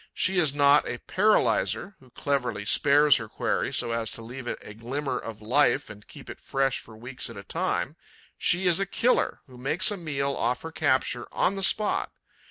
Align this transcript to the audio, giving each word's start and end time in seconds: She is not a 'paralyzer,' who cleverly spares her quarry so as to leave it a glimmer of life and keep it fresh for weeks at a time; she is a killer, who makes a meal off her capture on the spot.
She 0.15 0.39
is 0.39 0.51
not 0.55 0.87
a 0.89 0.97
'paralyzer,' 0.97 1.95
who 1.99 2.09
cleverly 2.09 2.65
spares 2.65 3.17
her 3.17 3.29
quarry 3.29 3.71
so 3.71 3.91
as 3.91 4.09
to 4.13 4.23
leave 4.23 4.47
it 4.47 4.57
a 4.63 4.73
glimmer 4.73 5.19
of 5.19 5.43
life 5.43 5.91
and 5.91 6.07
keep 6.07 6.27
it 6.27 6.41
fresh 6.41 6.79
for 6.79 6.97
weeks 6.97 7.29
at 7.29 7.37
a 7.37 7.43
time; 7.43 7.95
she 8.35 8.65
is 8.65 8.79
a 8.79 8.87
killer, 8.87 9.41
who 9.45 9.59
makes 9.59 9.91
a 9.91 9.97
meal 9.97 10.33
off 10.35 10.63
her 10.63 10.71
capture 10.71 11.27
on 11.31 11.53
the 11.53 11.61
spot. 11.61 12.11